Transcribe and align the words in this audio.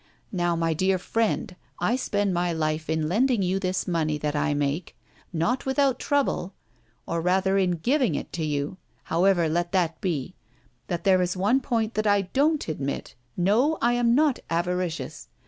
Now, 0.31 0.55
my 0.55 0.73
friend, 0.73 1.55
I 1.79 1.95
spend 1.95 2.33
my 2.33 2.51
life 2.51 2.89
in 2.89 3.07
lending 3.07 3.43
you 3.43 3.59
this 3.59 3.87
money 3.87 4.17
that 4.17 4.35
I 4.35 4.55
make 4.55 4.95
not 5.31 5.67
without 5.67 5.99
trouble 5.99 6.55
or 7.05 7.21
rather 7.21 7.59
in 7.59 7.73
giving 7.75 8.15
it 8.15 8.33
to 8.33 8.43
you. 8.43 8.77
However, 9.03 9.47
let 9.47 9.71
that 9.73 10.01
be! 10.01 10.33
But 10.87 11.03
there 11.03 11.21
is 11.21 11.37
one 11.37 11.59
point 11.61 11.93
that 11.93 12.07
I 12.07 12.23
don't 12.23 12.67
admit! 12.67 13.13
No, 13.37 13.77
I 13.79 13.93
am 13.93 14.15
not 14.15 14.39
avaricious. 14.49 15.27